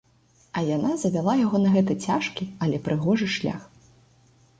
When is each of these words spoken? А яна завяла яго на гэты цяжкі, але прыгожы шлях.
А 0.59 0.61
яна 0.67 0.93
завяла 1.01 1.35
яго 1.45 1.57
на 1.65 1.73
гэты 1.75 1.97
цяжкі, 2.05 2.47
але 2.69 2.81
прыгожы 2.87 3.27
шлях. 3.35 3.61